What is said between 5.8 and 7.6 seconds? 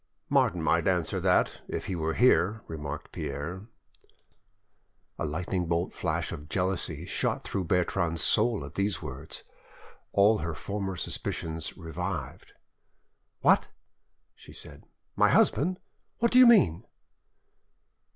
flash of jealousy shot